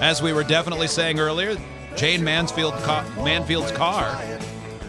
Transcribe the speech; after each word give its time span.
As 0.00 0.22
we 0.22 0.32
were 0.32 0.44
definitely 0.44 0.86
saying 0.86 1.18
earlier, 1.20 1.56
Jayne 1.96 2.24
Mansfield 2.24 2.74
ca- 2.74 3.04
Manfield's 3.22 3.72
car, 3.72 4.14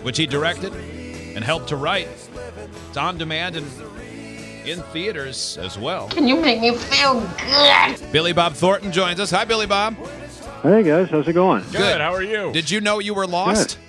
which 0.03 0.17
he 0.17 0.25
directed 0.25 0.73
and 0.73 1.43
helped 1.43 1.67
to 1.69 1.75
write, 1.75 2.07
it's 2.87 2.97
on 2.97 3.17
demand 3.17 3.55
and 3.55 3.65
in 4.65 4.79
theaters 4.93 5.57
as 5.57 5.77
well. 5.77 6.07
Can 6.09 6.27
you 6.27 6.39
make 6.39 6.61
me 6.61 6.75
feel 6.75 7.19
good? 7.19 8.11
Billy 8.11 8.31
Bob 8.31 8.53
Thornton 8.53 8.91
joins 8.91 9.19
us. 9.19 9.31
Hi, 9.31 9.43
Billy 9.43 9.65
Bob. 9.65 9.95
Hey 10.61 10.83
guys, 10.83 11.09
how's 11.09 11.27
it 11.27 11.33
going? 11.33 11.63
Good. 11.71 11.99
How 11.99 12.13
are 12.13 12.21
you? 12.21 12.51
Did 12.53 12.69
you 12.69 12.79
know 12.81 12.99
you 12.99 13.13
were 13.15 13.25
lost? 13.25 13.79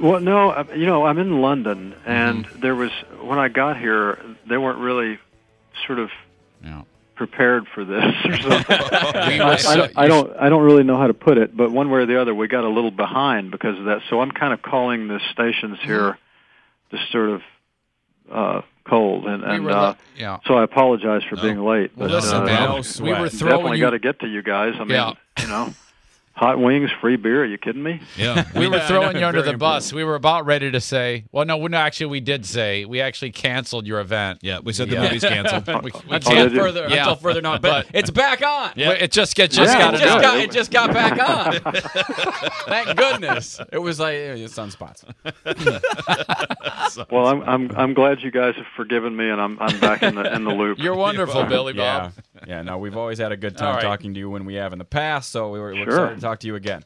Well, 0.00 0.18
no, 0.20 0.50
uh, 0.50 0.64
you 0.74 0.86
know, 0.86 1.04
I'm 1.06 1.18
in 1.18 1.40
London, 1.42 1.94
and 2.06 2.46
Mm-hmm. 2.46 2.60
there 2.60 2.74
was 2.74 2.90
when 3.20 3.38
I 3.38 3.48
got 3.48 3.78
here, 3.78 4.18
they 4.48 4.56
weren't 4.56 4.78
really 4.80 5.18
sort 5.86 5.98
of 5.98 6.10
Yeah. 6.64 6.82
Prepared 7.16 7.66
for 7.74 7.84
this. 7.84 8.04
or 8.24 8.36
something. 8.36 9.40
I, 9.40 9.56
I, 9.66 9.76
don't, 9.76 9.92
I 9.98 10.06
don't, 10.06 10.36
I 10.36 10.48
don't 10.48 10.62
really 10.62 10.84
know 10.84 10.96
how 10.98 11.06
to 11.08 11.14
put 11.14 11.38
it, 11.38 11.56
but 11.56 11.70
one 11.72 11.90
way 11.90 12.00
or 12.00 12.06
the 12.06 12.20
other, 12.20 12.34
we 12.34 12.46
got 12.48 12.64
a 12.64 12.68
little 12.68 12.90
behind 12.92 13.50
because 13.50 13.78
of 13.78 13.86
that. 13.86 14.02
So 14.10 14.20
I'm 14.20 14.30
kind 14.30 14.52
of 14.52 14.62
calling 14.62 15.08
the 15.08 15.20
stations 15.32 15.78
here 15.82 16.18
just 16.90 17.10
sort 17.10 17.30
of 17.30 17.40
uh, 18.30 18.60
cold, 18.88 19.26
and, 19.26 19.42
Mm-hmm. 19.42 19.64
We 19.64 19.70
and 19.70 19.76
uh, 19.76 19.82
lo- 19.82 19.96
yeah. 20.16 20.38
so 20.46 20.54
I 20.54 20.62
apologize 20.64 21.22
for 21.28 21.36
No. 21.36 21.42
being 21.42 21.58
late. 21.64 21.90
Well, 21.96 22.08
but, 22.08 22.14
listen, 22.14 22.36
uh, 22.42 22.44
man, 22.44 22.70
we 23.02 23.12
were 23.20 23.28
throwing 23.28 23.56
definitely 23.56 23.78
you. 23.78 23.84
got 23.84 23.90
to 23.90 23.98
get 23.98 24.20
to 24.20 24.28
you 24.28 24.42
guys. 24.42 24.74
I 24.76 24.80
mean, 24.80 24.90
Yeah. 24.90 25.12
you 25.40 25.48
know, 25.48 25.74
hot 26.36 26.58
wings, 26.60 26.90
free 27.00 27.16
beer. 27.16 27.42
Are 27.42 27.44
you 27.46 27.58
kidding 27.58 27.82
me? 27.82 28.00
Yeah. 28.16 28.44
we 28.54 28.68
were 28.68 28.78
throwing 28.80 29.16
you 29.18 29.24
under 29.24 29.40
very 29.40 29.52
the 29.52 29.58
bus. 29.58 29.92
We 29.92 30.04
were 30.04 30.14
about 30.14 30.44
ready 30.46 30.70
to 30.70 30.80
say, 30.80 31.24
well, 31.32 31.44
no, 31.44 31.56
we 31.56 31.68
no, 31.70 31.78
actually 31.78 32.06
we 32.06 32.20
did 32.20 32.44
say 32.46 32.84
we 32.84 33.00
actually 33.00 33.32
canceled 33.32 33.86
your 33.86 34.00
event. 34.00 34.40
Yeah, 34.42 34.60
we 34.62 34.72
said 34.72 34.88
the 34.90 34.94
Yeah. 34.96 35.02
movie's 35.04 35.22
canceled. 35.24 35.66
We, 35.66 35.90
we 35.90 35.90
Oh, 35.94 36.14
Until 36.14 36.32
can't. 36.32 36.54
further, 36.54 36.86
Yeah. 36.88 36.98
until 36.98 37.16
further 37.16 37.42
notice. 37.42 37.60
But 37.62 37.86
it's 37.94 38.10
back 38.10 38.42
on. 38.42 38.72
Yeah. 38.76 38.90
It 38.90 39.10
just 39.12 39.34
get 39.34 39.50
just 39.50 39.72
Yeah, 39.72 39.90
got 39.90 39.94
It 39.94 40.00
just 40.00 40.22
got 40.22 40.38
it 40.38 40.50
just 40.52 40.70
got 40.70 40.92
back 40.92 41.18
on. 41.18 41.72
Thank 42.66 42.96
goodness. 42.98 43.60
It 43.72 43.78
was 43.78 43.98
like 43.98 44.14
it's 44.14 44.54
sunspots. 44.54 45.04
Well, 47.10 47.26
I'm 47.26 47.42
I'm 47.42 47.70
I'm 47.76 47.94
glad 47.94 48.20
you 48.22 48.30
guys 48.30 48.54
have 48.56 48.66
forgiven 48.76 49.16
me, 49.16 49.28
and 49.28 49.40
I'm 49.40 49.58
I'm 49.60 49.78
back 49.80 50.02
in 50.02 50.14
the 50.14 50.34
in 50.34 50.44
the 50.44 50.50
loop. 50.54 50.78
You're 50.78 50.94
wonderful, 50.94 51.44
Billy 51.44 51.74
Yeah, 51.74 52.00
Bob. 52.00 52.12
Yeah. 52.46 52.62
No, 52.62 52.78
we've 52.78 52.96
always 52.96 53.18
had 53.18 53.32
a 53.32 53.36
good 53.36 53.56
time 53.56 53.68
All 53.68 53.74
right. 53.74 53.82
talking 53.82 54.12
to 54.14 54.20
you 54.20 54.28
when 54.30 54.44
we 54.44 54.54
have 54.54 54.72
in 54.72 54.78
the 54.78 54.84
past. 54.84 55.30
So 55.30 55.50
we 55.50 55.58
were 55.58 55.72
we're 55.72 55.84
Sure. 55.84 55.86
excited 56.04 56.14
to 56.16 56.20
talk 56.20 56.40
to 56.40 56.46
you 56.46 56.54
again. 56.54 56.82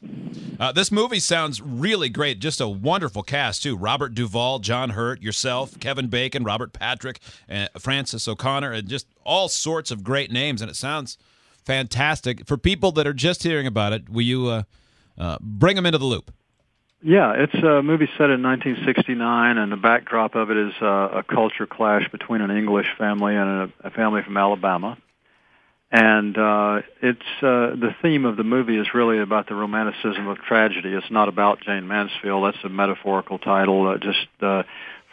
Uh, 0.59 0.71
this 0.71 0.91
movie 0.91 1.19
sounds 1.19 1.61
really 1.61 2.09
great. 2.09 2.39
Just 2.39 2.61
a 2.61 2.67
wonderful 2.67 3.23
cast 3.23 3.63
too. 3.63 3.75
Robert 3.75 4.13
Duvall, 4.13 4.59
John 4.59 4.91
Hurt, 4.91 5.21
yourself, 5.21 5.79
Kevin 5.79 6.07
Bacon, 6.07 6.43
Robert 6.43 6.71
Patrick, 6.73 7.19
and 7.49 7.69
Frances 7.79 8.27
O'Connor, 8.27 8.71
and 8.71 8.87
just 8.87 9.07
all 9.23 9.47
sorts 9.49 9.91
of 9.91 10.03
great 10.03 10.31
names. 10.31 10.61
And 10.61 10.69
it 10.69 10.75
sounds 10.75 11.17
fantastic. 11.65 12.47
For 12.47 12.57
people 12.57 12.91
that 12.93 13.07
are 13.07 13.13
just 13.13 13.43
hearing 13.43 13.67
about 13.67 13.93
it, 13.93 14.09
will 14.09 14.21
you 14.21 14.47
uh, 14.47 14.63
uh, 15.17 15.37
bring 15.41 15.75
them 15.75 15.85
into 15.85 15.97
the 15.97 16.05
loop? 16.05 16.31
Yeah, 17.03 17.33
it's 17.33 17.55
a 17.55 17.81
movie 17.81 18.07
set 18.17 18.29
in 18.29 18.43
1969, 18.43 19.57
and 19.57 19.71
the 19.71 19.75
backdrop 19.75 20.35
of 20.35 20.51
it 20.51 20.57
is 20.57 20.73
uh, 20.81 20.85
a 20.85 21.23
culture 21.23 21.65
clash 21.65 22.07
between 22.11 22.41
an 22.41 22.51
English 22.51 22.85
family 22.97 23.35
and 23.35 23.49
a, 23.49 23.87
a 23.87 23.89
family 23.89 24.21
from 24.21 24.37
Alabama. 24.37 24.97
And 25.91 26.37
uh, 26.37 26.81
it's 27.01 27.19
uh, 27.41 27.75
the 27.75 27.93
theme 28.01 28.23
of 28.25 28.37
the 28.37 28.45
movie 28.45 28.77
is 28.77 28.87
really 28.93 29.19
about 29.19 29.49
the 29.49 29.55
romanticism 29.55 30.27
of 30.27 30.37
tragedy. 30.37 30.93
It's 30.93 31.11
not 31.11 31.27
about 31.27 31.59
Jayne 31.61 31.85
Mansfield. 31.87 32.45
That's 32.45 32.63
a 32.63 32.69
metaphorical 32.69 33.39
title, 33.39 33.89
uh, 33.89 33.97
just 33.97 34.25
uh, 34.41 34.63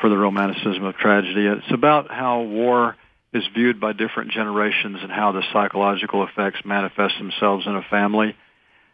for 0.00 0.08
the 0.08 0.16
romanticism 0.16 0.84
of 0.84 0.96
tragedy. 0.96 1.46
It's 1.46 1.72
about 1.72 2.10
how 2.12 2.42
war 2.42 2.96
is 3.32 3.42
viewed 3.54 3.80
by 3.80 3.92
different 3.92 4.30
generations 4.30 4.98
and 5.02 5.10
how 5.10 5.32
the 5.32 5.42
psychological 5.52 6.24
effects 6.24 6.60
manifest 6.64 7.18
themselves 7.18 7.66
in 7.66 7.74
a 7.74 7.82
family. 7.82 8.36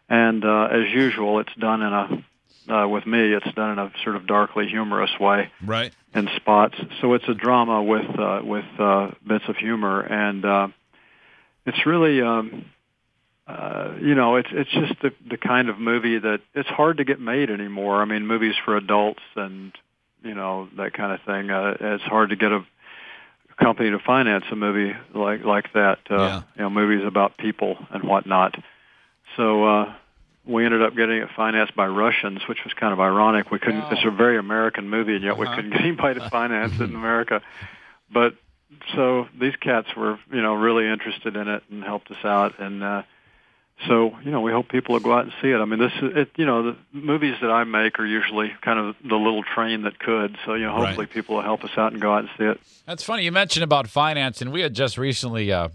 And 0.09 0.43
uh, 0.43 0.69
as 0.71 0.91
usual, 0.91 1.39
it's 1.39 1.53
done 1.55 1.81
in 1.83 1.93
a 1.93 2.23
uh, 2.67 2.87
with 2.87 3.05
me, 3.05 3.31
it's 3.31 3.53
done 3.53 3.73
in 3.73 3.77
a 3.79 3.91
sort 4.03 4.15
of 4.15 4.25
darkly 4.25 4.67
humorous 4.67 5.11
way 5.19 5.51
Right. 5.63 5.93
in 6.15 6.27
spots. 6.35 6.75
So 6.99 7.13
it's 7.13 7.27
a 7.27 7.35
drama 7.35 7.83
with 7.83 8.19
uh, 8.19 8.41
with 8.43 8.65
uh, 8.79 9.11
bits 9.25 9.45
of 9.47 9.55
humor, 9.55 10.01
and 10.01 10.43
uh, 10.43 10.67
it's 11.65 11.85
really, 11.85 12.21
um, 12.21 12.65
uh, 13.47 13.93
you 14.01 14.15
know, 14.15 14.35
it's 14.37 14.49
it's 14.51 14.71
just 14.71 15.01
the 15.01 15.11
the 15.29 15.37
kind 15.37 15.69
of 15.69 15.79
movie 15.79 16.17
that 16.17 16.41
it's 16.53 16.69
hard 16.69 16.97
to 16.97 17.03
get 17.03 17.19
made 17.19 17.49
anymore. 17.49 18.01
I 18.01 18.05
mean, 18.05 18.25
movies 18.25 18.55
for 18.63 18.75
adults 18.75 19.21
and 19.35 19.71
you 20.23 20.33
know 20.33 20.67
that 20.77 20.93
kind 20.93 21.11
of 21.11 21.21
thing. 21.25 21.49
Uh, 21.51 21.75
it's 21.79 22.03
hard 22.03 22.29
to 22.31 22.35
get 22.35 22.51
a 22.51 22.65
company 23.61 23.91
to 23.91 23.99
finance 23.99 24.45
a 24.51 24.55
movie 24.55 24.93
like 25.13 25.43
like 25.45 25.71
that. 25.73 25.99
Uh, 26.09 26.15
Yeah. 26.15 26.41
You 26.55 26.61
know, 26.63 26.69
movies 26.69 27.05
about 27.05 27.37
people 27.37 27.77
and 27.91 28.03
whatnot. 28.03 28.55
So. 29.37 29.65
Uh, 29.65 29.93
we 30.47 30.63
ended 30.63 30.83
up 30.83 30.95
getting 30.95 31.17
it 31.17 31.29
financed 31.35 31.75
by 31.75 31.87
Russians, 31.87 32.41
which 32.47 32.59
was 32.63 32.71
kind 32.75 32.93
of 32.93 32.99
ironic. 32.99 33.49
We 33.49 33.57
couldn't. 33.57 33.81
It's 33.91 34.05
a 34.05 34.11
very 34.11 34.37
American 34.37 34.87
movie, 34.91 35.15
and 35.15 35.23
yet 35.23 35.39
we 35.39 35.47
couldn't 35.55 35.71
get 35.71 35.81
anybody 35.81 36.19
to 36.19 36.29
finance 36.29 36.73
it 36.75 36.83
in 36.83 36.95
America. 36.95 37.41
But 38.13 38.35
so 38.95 39.27
these 39.39 39.55
cats 39.57 39.87
were, 39.95 40.19
you 40.31 40.41
know, 40.41 40.53
really 40.55 40.87
interested 40.87 41.35
in 41.35 41.47
it 41.47 41.63
and 41.69 41.83
helped 41.83 42.09
us 42.11 42.23
out, 42.23 42.59
and 42.59 42.83
uh, 42.83 43.03
so 43.87 44.13
you 44.23 44.31
know, 44.31 44.41
we 44.41 44.51
hope 44.51 44.69
people 44.69 44.93
will 44.93 45.01
go 45.01 45.13
out 45.13 45.23
and 45.25 45.33
see 45.41 45.49
it. 45.49 45.57
I 45.57 45.65
mean, 45.65 45.79
this 45.79 45.91
is, 46.01 46.11
it, 46.15 46.29
you 46.37 46.45
know, 46.45 46.63
the 46.71 46.77
movies 46.93 47.35
that 47.41 47.51
I 47.51 47.63
make 47.65 47.99
are 47.99 48.05
usually 48.05 48.51
kind 48.61 48.79
of 48.79 48.95
the 49.03 49.15
little 49.15 49.43
train 49.43 49.83
that 49.83 49.99
could. 49.99 50.37
So 50.45 50.53
you 50.53 50.65
know, 50.65 50.73
Right. 50.75 50.87
hopefully 50.87 51.07
people 51.07 51.35
will 51.35 51.43
help 51.43 51.63
us 51.63 51.71
out 51.77 51.91
and 51.91 52.01
go 52.01 52.13
out 52.13 52.19
and 52.19 52.29
see 52.37 52.45
it. 52.45 52.59
That's 52.85 53.03
funny. 53.03 53.23
You 53.23 53.31
mentioned 53.31 53.63
about 53.63 53.87
finance, 53.87 54.41
and 54.41 54.51
we 54.51 54.61
had 54.61 54.73
just 54.73 54.97
recently 54.97 55.51
uh, 55.51 55.69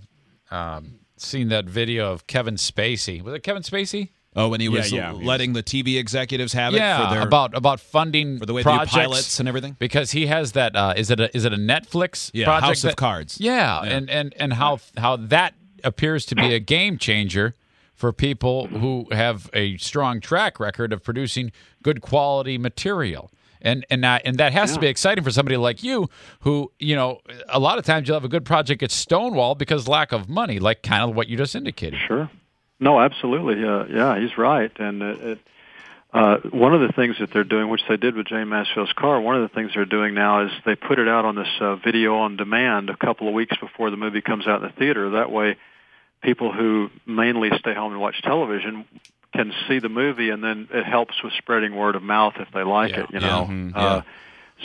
um, 0.50 0.94
seen 1.16 1.48
that 1.48 1.66
video 1.66 2.12
of 2.12 2.26
Kevin 2.26 2.54
Spacey. 2.54 3.22
Was 3.22 3.34
it 3.34 3.42
Kevin 3.42 3.62
Spacey? 3.62 4.08
Oh, 4.36 4.48
when 4.48 4.60
he 4.60 4.68
was 4.68 4.92
yeah, 4.92 5.12
he 5.12 5.24
letting 5.24 5.54
the 5.54 5.62
TV 5.62 5.98
executives 5.98 6.52
have 6.52 6.72
it 6.72 6.76
yeah, 6.76 7.08
for 7.08 7.14
their 7.14 7.22
about 7.26 7.56
about 7.56 7.80
funding 7.80 8.38
for 8.38 8.46
the 8.46 8.52
way 8.54 8.62
they 8.62 8.70
do 8.70 8.76
projects 8.76 8.94
pilots 8.94 9.40
and 9.40 9.48
everything. 9.48 9.74
because 9.80 10.12
he 10.12 10.26
has 10.26 10.52
that. 10.52 10.76
Uh, 10.76 10.94
is 10.96 11.10
it 11.10 11.18
a 11.18 11.34
is 11.36 11.44
it 11.44 11.52
a 11.52 11.56
Netflix 11.56 12.30
Yeah, 12.32 12.44
project? 12.46 12.66
House 12.66 12.84
of 12.84 12.96
Cards. 12.96 13.40
Yeah, 13.40 13.82
Yeah. 13.82 13.90
and 13.96 14.08
and 14.10 14.34
and 14.38 14.52
how 14.52 14.78
how 14.96 15.16
that 15.16 15.54
appears 15.82 16.26
to 16.26 16.36
be 16.36 16.54
a 16.54 16.60
game 16.60 16.96
changer 16.96 17.56
for 17.94 18.12
people 18.12 18.68
who 18.68 19.08
have 19.10 19.50
a 19.52 19.76
strong 19.78 20.20
track 20.20 20.60
record 20.60 20.92
of 20.92 21.02
producing 21.02 21.50
good 21.82 22.00
quality 22.00 22.56
material. 22.56 23.30
And 23.62 23.84
and 23.90 24.02
that 24.04 24.22
and 24.24 24.38
that 24.38 24.52
has 24.54 24.72
to 24.74 24.80
be 24.80 24.86
exciting 24.86 25.22
for 25.24 25.30
somebody 25.30 25.56
like 25.58 25.82
you, 25.82 26.08
who 26.40 26.70
you 26.78 26.94
know 26.96 27.20
a 27.48 27.58
lot 27.58 27.78
of 27.78 27.84
times 27.84 28.06
you'll 28.08 28.16
have 28.16 28.24
a 28.24 28.28
good 28.28 28.44
project 28.46 28.80
get 28.80 28.90
stonewalled 28.90 29.58
because 29.58 29.86
lack 29.88 30.12
of 30.12 30.28
money, 30.30 30.58
like 30.60 30.82
kind 30.82 31.02
of 31.10 31.14
what 31.16 31.26
you 31.28 31.36
just 31.36 31.54
indicated. 31.56 31.98
Sure. 32.06 32.30
No, 32.80 32.98
absolutely. 33.00 33.62
Uh, 33.62 33.84
yeah, 33.84 34.18
he's 34.18 34.36
right. 34.38 34.72
And 34.78 35.02
it, 35.02 35.20
it, 35.20 35.38
uh, 36.12 36.38
one 36.50 36.74
of 36.74 36.80
the 36.80 36.92
things 36.94 37.16
that 37.20 37.30
they're 37.32 37.44
doing, 37.44 37.68
which 37.68 37.82
they 37.88 37.96
did 37.96 38.16
with 38.16 38.26
Jayne 38.26 38.48
Mansfield's 38.48 38.92
car, 38.94 39.20
one 39.20 39.36
of 39.36 39.42
the 39.42 39.54
things 39.54 39.72
they're 39.74 39.84
doing 39.84 40.14
now 40.14 40.46
is 40.46 40.50
they 40.64 40.74
put 40.74 40.98
it 40.98 41.06
out 41.06 41.24
on 41.24 41.36
this 41.36 41.48
uh, 41.60 41.76
video 41.76 42.16
on 42.16 42.36
demand 42.36 42.90
a 42.90 42.96
couple 42.96 43.28
of 43.28 43.34
weeks 43.34 43.56
before 43.60 43.90
the 43.90 43.96
movie 43.96 44.22
comes 44.22 44.46
out 44.46 44.62
in 44.62 44.68
the 44.68 44.74
theater. 44.74 45.10
That 45.10 45.30
way, 45.30 45.56
people 46.22 46.52
who 46.52 46.88
mainly 47.06 47.50
stay 47.58 47.74
home 47.74 47.92
and 47.92 48.00
watch 48.00 48.20
television 48.22 48.86
can 49.34 49.52
see 49.68 49.78
the 49.78 49.88
movie, 49.88 50.30
and 50.30 50.42
then 50.42 50.68
it 50.72 50.84
helps 50.84 51.22
with 51.22 51.32
spreading 51.38 51.76
word 51.76 51.94
of 51.94 52.02
mouth 52.02 52.34
if 52.40 52.48
they 52.52 52.62
like 52.64 52.90
Yeah. 52.90 53.00
it. 53.02 53.06
You 53.12 53.20
Yeah. 53.20 53.28
know. 53.28 53.46
Mhm. 53.46 53.76
Uh, 53.76 54.02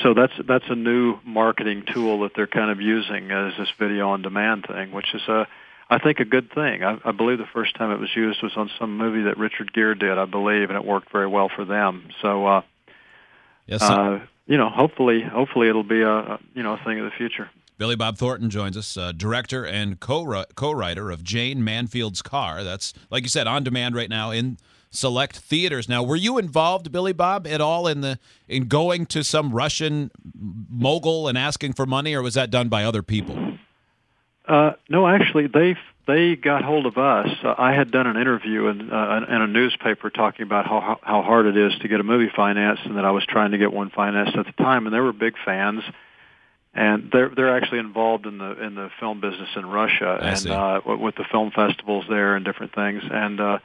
so 0.02 0.14
that's 0.16 0.34
that's 0.48 0.66
a 0.70 0.75
new 0.75 1.20
marketing 1.24 1.84
tool 1.94 2.22
that 2.22 2.34
they're 2.36 2.48
kind 2.48 2.72
of 2.72 2.81
using 2.81 3.30
as 3.31 3.54
this 3.58 3.70
video 3.78 4.09
on 4.09 4.24
demand 4.24 4.66
thing, 4.66 4.92
which 4.92 5.14
is 5.14 5.22
a 5.28 5.48
I 5.90 6.00
think 6.00 6.19
a 6.19 6.25
good 6.25 6.51
thing. 6.51 6.84
I, 6.84 6.97
I 7.06 7.12
believe 7.12 7.38
the 7.38 7.46
first 7.53 7.75
time 7.75 7.91
it 7.91 8.00
was 8.00 8.09
used 8.16 8.41
was 8.41 8.53
on 8.57 8.72
some 8.79 8.97
movie 8.97 9.23
that 9.23 9.38
Richard 9.38 9.72
Gere 9.72 9.96
did, 9.96 10.18
I 10.18 10.25
believe, 10.25 10.69
and 10.69 10.78
it 10.78 10.84
worked 10.84 11.12
very 11.12 11.28
well 11.28 11.50
for 11.53 11.63
them. 11.63 12.09
So, 12.22 12.47
uh, 12.47 12.62
Yes, 13.68 13.81
uh, 13.81 14.19
you 14.45 14.57
know, 14.57 14.69
hopefully, 14.69 15.22
hopefully 15.22 15.69
it'll 15.69 15.84
be 15.84 16.01
a, 16.01 16.12
a 16.12 16.40
you 16.53 16.62
know 16.62 16.74
a 16.74 16.84
thing 16.84 17.00
of 17.00 17.06
the 17.06 17.12
future. 17.12 17.50
Billy 17.78 17.95
Bob 17.95 18.18
Thornton 18.18 18.50
joins 18.50 18.78
us, 18.78 18.95
uh, 18.95 19.12
director 19.12 19.66
and 19.66 20.00
co 20.00 20.45
co-writer 20.56 21.12
of 21.12 21.24
Jayne 21.24 21.63
Manfield's 21.63 22.22
Car. 22.22 22.63
That's 22.63 22.94
like 23.09 23.24
you 23.24 23.29
said, 23.29 23.47
on 23.47 23.63
demand 23.63 23.95
right 23.95 24.10
now 24.10 24.31
in 24.31 24.57
select 24.92 25.38
theaters. 25.38 25.89
Now, 25.89 26.04
were 26.04 26.15
you 26.15 26.38
involved, 26.38 26.92
Billy 26.92 27.12
Bob, 27.12 27.48
at 27.48 27.60
all 27.60 27.88
in 27.88 28.01
the 28.01 28.19
in 28.48 28.68
going 28.68 29.07
to 29.07 29.24
some 29.24 29.51
Russian 29.51 30.12
mogul 30.33 31.27
and 31.27 31.38
asking 31.38 31.74
for 31.74 31.86
money, 31.86 32.13
or 32.13 32.21
was 32.21 32.36
that 32.36 32.51
done 32.51 32.69
by 32.69 32.83
other 32.83 33.01
people? 33.01 33.57
Uh, 34.47 34.74
no, 34.89 35.07
actually, 35.07 35.47
they 35.47 35.75
they 36.07 36.36
got 36.36 36.63
hold 36.63 36.86
of 36.86 36.97
us. 36.97 37.27
Uh, 37.44 37.56
I 37.57 37.74
had 37.74 37.92
done 37.92 38.06
an 38.06 38.18
interview 38.18 38.68
in, 38.68 38.92
uh, 38.92 39.25
in 39.27 39.42
a 39.42 39.47
newspaper 39.47 40.09
talking 40.09 40.44
about 40.44 40.68
how 40.68 41.00
how 41.01 41.21
hard 41.24 41.47
it 41.47 41.57
is 41.57 41.74
to 41.81 41.88
get 41.88 42.00
a 42.00 42.03
movie 42.03 42.31
financed, 42.36 42.83
and 42.86 42.97
that 42.97 43.06
I 43.06 43.12
was 43.12 43.25
trying 43.25 43.51
to 43.51 43.57
get 43.57 43.74
one 43.74 43.89
financed 43.89 44.36
at 44.36 44.45
the 44.45 44.51
time, 44.63 44.86
and 44.86 44.94
they 44.94 45.00
were 45.00 45.13
big 45.13 45.33
fans. 45.44 45.83
And 46.74 47.09
they're 47.12 47.30
they're 47.30 47.57
actually 47.57 47.80
involved 47.80 48.25
in 48.25 48.38
the 48.38 48.63
in 48.63 48.75
the 48.75 48.89
film 49.00 49.21
business 49.21 49.50
in 49.56 49.65
Russia, 49.65 50.19
I 50.21 50.30
and 50.30 50.39
see. 50.39 50.51
uh, 50.51 50.81
with 50.86 51.00
with 51.00 51.15
the 51.15 51.25
film 51.31 51.51
festivals 51.51 52.06
there 52.09 52.36
and 52.36 52.44
different 52.44 52.75
things, 52.75 53.01
and 53.09 53.39
uh, 53.39 53.59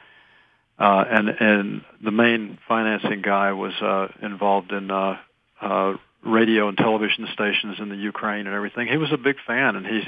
uh, 0.79 1.03
and 1.09 1.29
and 1.29 1.81
the 2.01 2.11
main 2.11 2.57
financing 2.67 3.21
guy 3.21 3.51
was 3.51 3.73
uh, 3.81 4.07
involved 4.21 4.71
in 4.71 4.89
uh, 4.89 5.17
uh, 5.61 5.93
radio 6.23 6.69
and 6.69 6.77
television 6.77 7.27
stations 7.33 7.79
in 7.79 7.89
the 7.89 7.97
Ukraine 7.97 8.47
and 8.47 8.55
everything. 8.55 8.87
He 8.87 8.97
was 8.97 9.11
a 9.11 9.17
big 9.17 9.35
fan, 9.45 9.75
and 9.75 9.85
he's 9.85 10.05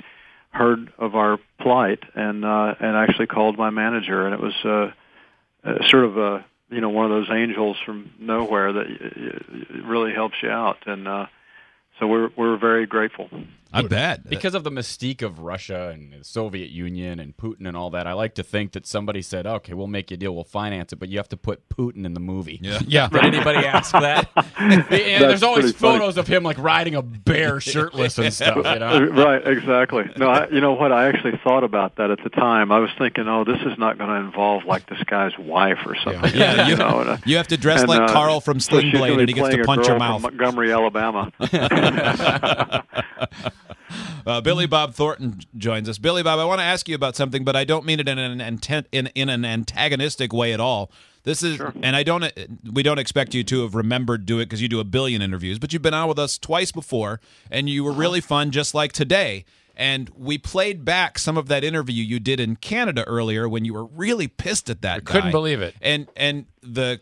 heard 0.54 0.92
of 0.98 1.16
our 1.16 1.40
plight 1.60 2.00
and 2.16 2.46
uh, 2.46 2.76
and 2.80 2.96
actually 2.96 3.28
called 3.28 3.58
my 3.58 3.70
manager, 3.70 4.26
and 4.26 4.34
it 4.34 4.40
was 4.40 4.54
uh, 4.64 4.92
uh, 5.68 5.88
sort 5.88 6.06
of 6.06 6.18
a 6.18 6.46
you 6.70 6.82
know 6.82 6.90
one 6.90 7.06
of 7.06 7.12
those 7.12 7.30
angels 7.32 7.78
from 7.86 8.12
nowhere 8.20 8.72
that 8.74 9.42
really 9.86 10.14
helps 10.14 10.36
you 10.42 10.50
out, 10.50 10.78
and 10.86 11.08
uh, 11.08 11.26
so 12.00 12.08
we're 12.08 12.30
we're 12.36 12.58
very 12.58 12.86
grateful. 12.86 13.30
I 13.74 13.82
bet. 13.84 14.30
Because 14.30 14.56
of 14.56 14.64
the 14.64 14.72
mystique 14.72 15.22
of 15.22 15.40
Russia 15.40 15.90
and 15.90 16.14
the 16.14 16.24
Soviet 16.24 16.70
Union 16.70 17.20
and 17.20 17.36
Putin 17.36 17.68
and 17.68 17.76
all 17.76 17.90
that, 17.92 18.08
I 18.08 18.14
like 18.14 18.36
to 18.36 18.44
think 18.44 18.74
that 18.74 18.86
somebody 18.86 19.22
said, 19.22 19.46
"Okay, 19.46 19.74
we'll 19.74 19.88
make 19.88 20.12
you 20.12 20.16
a 20.16 20.18
deal, 20.18 20.36
we'll 20.36 20.44
finance 20.44 20.94
it, 20.94 20.98
but 20.98 21.10
you 21.10 21.18
have 21.18 21.30
to 21.30 21.38
put 21.38 21.68
Putin 21.70 22.06
in 22.06 22.14
the 22.14 22.20
movie." 22.20 22.60
Yeah. 22.62 22.80
Yeah. 22.86 23.08
Did 23.08 23.26
anybody 23.26 23.66
ask 23.66 23.92
that? 23.92 24.30
And 24.64 24.86
there's 24.90 25.44
always 25.44 25.66
pretty 25.66 25.78
funny. 25.78 26.00
photos 26.00 26.18
of 26.18 26.28
him 26.28 26.44
like 26.44 26.58
riding 26.58 26.96
a 26.96 27.02
bear 27.02 27.60
shirtless 27.72 28.18
and 28.18 28.34
stuff. 28.34 28.58
You 28.58 28.80
know? 28.80 29.08
Right, 29.08 29.46
exactly. 29.46 30.06
No, 30.18 30.30
I, 30.30 30.48
you 30.50 30.62
know 30.62 30.74
what? 30.74 30.92
I 30.92 31.08
actually 31.08 31.40
thought 31.44 31.64
about 31.64 31.98
that 31.98 32.12
at 32.12 32.24
the 32.24 32.30
time. 32.30 32.72
I 32.72 32.80
was 32.80 32.90
thinking, 32.98 33.28
oh, 33.28 33.44
this 33.44 33.60
is 33.62 33.78
not 33.78 33.98
going 33.98 34.10
to 34.10 34.16
involve 34.16 34.66
like 34.66 34.88
this 34.88 35.02
guy's 35.04 35.38
wife 35.38 35.80
or 35.86 35.96
something. 35.96 36.36
Yeah, 36.36 36.68
you, 36.70 36.76
know, 36.76 37.00
and, 37.02 37.10
uh, 37.12 37.18
you 37.26 37.38
have 37.38 37.48
to 37.50 37.58
dress 37.58 37.82
and, 37.82 37.90
like 37.90 38.02
uh, 38.02 38.14
Carl 38.14 38.42
from 38.42 38.60
so 38.60 38.72
Sling 38.72 38.92
she's 38.92 39.00
Blade, 39.00 39.20
and 39.20 39.30
he 39.30 39.34
gets 39.34 39.48
playing 39.48 39.58
to 39.58 39.64
a 39.64 39.66
punch 39.66 39.82
girl 39.82 39.90
your 39.90 40.00
mouth. 40.00 40.22
From 40.22 40.38
Montgomery, 40.38 40.72
Alabama. 40.72 41.32
Uh, 44.26 44.40
Billy 44.40 44.66
Bob 44.66 44.94
Thornton 44.94 45.42
joins 45.58 45.90
us. 45.90 45.98
Billy 45.98 46.24
Bob, 46.24 46.40
I 46.40 46.46
want 46.46 46.62
to 46.62 46.64
ask 46.64 46.88
you 46.88 46.96
about 46.96 47.18
something, 47.18 47.44
but 47.44 47.58
I 47.58 47.66
don't 47.66 47.86
mean 47.86 48.00
it 48.00 48.08
in 48.08 48.18
an 48.18 48.40
intent, 48.40 48.88
in, 48.94 49.08
in 49.08 49.28
an 49.28 49.44
antagonistic 49.44 50.32
way 50.32 50.54
at 50.54 50.62
all. 50.62 50.90
This 51.24 51.44
is, 51.44 51.60
and 51.82 51.94
I 51.94 52.04
don't. 52.04 52.32
We 52.72 52.84
don't 52.84 53.00
expect 53.00 53.34
you 53.34 53.44
to 53.44 53.64
have 53.64 53.76
remembered 53.76 54.26
do 54.26 54.40
it 54.40 54.46
because 54.46 54.62
you 54.62 54.70
do 54.70 54.80
a 54.80 54.86
billion 54.86 55.22
interviews, 55.22 55.60
but 55.60 55.74
you've 55.74 55.82
been 55.82 55.94
on 55.94 56.08
with 56.08 56.20
us 56.20 56.38
twice 56.38 56.72
before, 56.72 57.20
and 57.50 57.70
you 57.70 57.84
were 57.84 57.92
really 57.92 58.22
fun, 58.22 58.52
just 58.52 58.74
like 58.74 58.94
today. 58.94 59.44
And 59.76 60.10
we 60.16 60.38
played 60.38 60.86
back 60.86 61.18
some 61.18 61.38
of 61.38 61.48
that 61.48 61.64
interview 61.64 62.04
you 62.04 62.20
did 62.20 62.40
in 62.40 62.58
Canada 62.58 63.04
earlier 63.06 63.50
when 63.50 63.66
you 63.66 63.74
were 63.74 63.86
really 63.86 64.28
pissed 64.28 64.70
at 64.70 64.82
that. 64.82 65.06
couldn't 65.06 65.32
believe 65.32 65.62
it. 65.62 65.76
And 65.82 66.08
and 66.16 66.46
the 66.62 67.00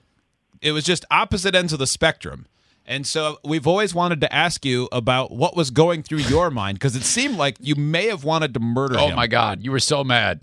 it 0.61 0.71
was 0.71 0.83
just 0.83 1.03
opposite 1.11 1.55
ends 1.55 1.73
of 1.73 1.79
the 1.79 1.87
spectrum. 1.87 2.45
And 2.91 3.07
so 3.07 3.39
we've 3.45 3.65
always 3.65 3.95
wanted 3.95 4.19
to 4.19 4.33
ask 4.35 4.65
you 4.65 4.89
about 4.91 5.31
what 5.31 5.55
was 5.55 5.71
going 5.71 6.03
through 6.03 6.19
your 6.19 6.51
mind 6.61 6.77
because 6.77 6.93
it 6.95 7.03
seemed 7.03 7.37
like 7.37 7.55
you 7.61 7.75
may 7.75 8.07
have 8.07 8.25
wanted 8.25 8.53
to 8.55 8.59
murder 8.59 8.97
Oh 8.99 9.07
him. 9.07 9.15
my 9.15 9.27
God, 9.27 9.63
you 9.63 9.71
were 9.71 9.79
so 9.79 10.03
mad. 10.03 10.41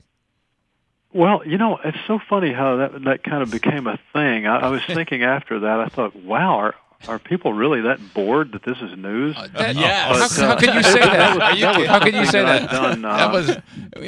Well, 1.13 1.43
you 1.47 1.59
know, 1.59 1.79
it's 1.85 1.99
so 2.07 2.19
funny 2.29 2.53
how 2.55 2.77
that 2.77 3.05
that 3.05 3.23
kind 3.23 3.43
of 3.43 3.51
became 3.51 3.87
a 3.87 3.99
thing. 4.15 4.47
I, 4.47 4.61
I 4.61 4.69
was 4.69 4.83
thinking 4.87 5.23
after 5.23 5.61
that, 5.61 5.79
I 5.81 5.89
thought, 5.89 6.17
wow, 6.17 6.59
are 6.59 6.75
are 7.07 7.19
people 7.19 7.53
really 7.53 7.83
that 7.83 8.01
bored 8.13 8.53
that 8.53 8.63
this 8.65 8.77
is 8.79 8.97
news? 8.99 9.37
That- 9.55 9.77
Yes. 9.77 10.37
How, 10.37 10.49
how 10.49 10.57
could 10.57 10.75
you 10.75 10.83
say 10.83 10.99
that? 11.01 11.41
Are 11.41 11.55
you 11.55 11.67
kidding? 11.67 11.85
how 11.87 12.01
could 12.01 12.15
you 12.15 12.25
say 12.27 12.43
That 12.43 12.63
that? 12.63 12.71
Done, 12.71 13.05
uh, 13.05 13.17
that 13.17 13.33
was 13.33 13.47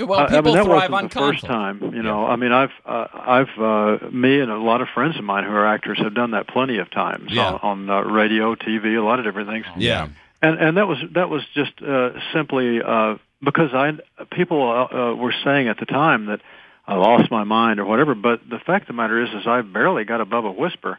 Well, 0.08 0.18
I- 0.20 0.24
I 0.24 0.26
people 0.28 0.42
mean, 0.42 0.54
that 0.56 0.64
thrive 0.64 0.90
wasn't 0.90 0.94
on 0.94 1.02
the 1.04 1.08
conflict. 1.10 1.40
first 1.40 1.44
time. 1.46 1.94
You 1.94 2.02
know, 2.02 2.26
I 2.26 2.36
mean, 2.36 2.50
I've, 2.52 2.72
uh, 2.84 3.06
I've, 3.14 3.58
uh, 3.58 3.98
me 4.10 4.40
and 4.40 4.50
a 4.50 4.56
lot 4.58 4.80
of 4.80 4.88
friends 4.88 5.16
of 5.16 5.24
mine 5.24 5.44
who 5.44 5.52
are 5.52 5.66
actors 5.66 5.98
have 5.98 6.14
done 6.14 6.32
that 6.32 6.48
plenty 6.48 6.78
of 6.78 6.90
times 6.90 7.30
Yeah. 7.30 7.58
on, 7.62 7.88
on 7.88 7.90
uh, 7.90 8.00
radio, 8.10 8.54
TV, 8.56 8.98
a 8.98 9.02
lot 9.04 9.20
of 9.20 9.24
different 9.24 9.48
things. 9.48 9.66
Yeah. 9.76 10.08
and 10.42 10.58
and 10.58 10.76
that 10.78 10.88
was 10.88 10.98
that 11.12 11.28
was 11.30 11.42
just 11.54 11.80
uh, 11.82 12.10
simply 12.32 12.82
uh, 12.82 13.16
because 13.42 13.72
I 13.72 13.92
people 14.32 14.68
uh, 14.68 15.12
uh, 15.12 15.14
were 15.14 15.34
saying 15.44 15.68
at 15.68 15.78
the 15.78 15.86
time 15.86 16.26
that 16.26 16.40
I 16.88 16.94
lost 16.96 17.30
my 17.30 17.44
mind 17.44 17.78
or 17.78 17.84
whatever. 17.84 18.14
But 18.16 18.40
the 18.48 18.58
fact 18.58 18.84
of 18.84 18.86
the 18.88 18.92
matter 18.94 19.22
is, 19.22 19.28
is 19.30 19.46
I 19.46 19.60
barely 19.60 20.04
got 20.04 20.20
above 20.20 20.44
a 20.46 20.50
whisper. 20.50 20.98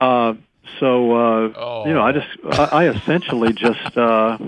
Uh, 0.00 0.34
so 0.80 1.12
uh, 1.14 1.84
you 1.86 1.92
know, 1.94 2.02
I 2.02 2.12
just 2.12 2.28
I, 2.50 2.64
I 2.64 2.88
essentially 2.88 3.52
just. 3.52 3.96
Uh, 3.96 4.38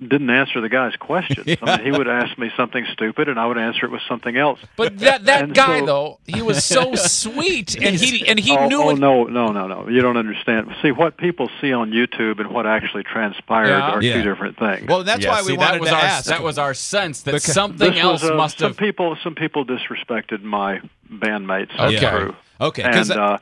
didn't 0.00 0.30
answer 0.30 0.60
the 0.60 0.68
guy's 0.68 0.96
questions. 0.96 1.46
I 1.62 1.76
mean, 1.76 1.84
he 1.86 1.96
would 1.96 2.08
ask 2.08 2.36
me 2.36 2.50
something 2.56 2.84
stupid, 2.92 3.28
and 3.28 3.38
I 3.38 3.46
would 3.46 3.56
answer 3.56 3.86
it 3.86 3.92
with 3.92 4.02
something 4.08 4.36
else. 4.36 4.58
But 4.76 4.98
that 4.98 5.24
that 5.26 5.44
And 5.44 5.54
guy 5.54 5.78
so- 5.78 5.86
though, 5.86 6.18
he 6.26 6.42
was 6.42 6.64
so 6.64 6.94
sweet, 6.96 7.76
and 7.80 7.94
he 7.94 8.26
and 8.26 8.36
he 8.38 8.50
oh, 8.56 8.66
knew 8.66 8.82
oh 8.82 8.90
it. 8.90 8.98
no, 8.98 9.24
no, 9.24 9.52
no, 9.52 9.68
no! 9.68 9.88
You 9.88 10.02
don't 10.02 10.16
understand. 10.16 10.74
See, 10.82 10.90
what 10.90 11.16
people 11.18 11.48
see 11.60 11.72
on 11.72 11.92
YouTube 11.92 12.40
and 12.40 12.50
what 12.50 12.66
actually 12.66 13.04
transpired 13.04 13.68
Yeah. 13.68 13.80
are 13.92 14.02
Yeah. 14.02 14.14
two 14.14 14.22
different 14.28 14.58
things. 14.58 14.88
Well, 14.88 15.04
that's 15.04 15.22
Yeah, 15.24 15.30
why 15.30 15.42
we 15.42 15.46
see, 15.46 15.56
wanted 15.56 15.74
that 15.74 15.80
was 15.80 15.90
to 15.90 15.94
our 15.94 16.02
ask. 16.02 16.24
that 16.30 16.42
was 16.42 16.58
our 16.58 16.74
sense 16.74 17.22
that 17.22 17.30
Because- 17.32 17.54
something 17.54 17.92
This 17.92 18.00
else 18.00 18.22
was, 18.22 18.30
uh, 18.32 18.34
must 18.34 18.58
some 18.58 18.70
have. 18.70 18.76
people. 18.76 19.16
Some 19.22 19.36
people 19.36 19.64
disrespected 19.64 20.42
my 20.42 20.80
bandmates. 21.10 21.72
Okay. 21.78 22.04
and 22.04 22.16
crew. 22.18 22.36
Okay, 22.60 22.82
'cause 22.82 23.08
and 23.10 23.20
that- 23.20 23.22
uh, 23.22 23.38